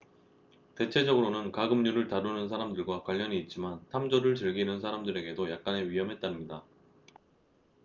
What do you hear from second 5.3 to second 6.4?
약간의 위험이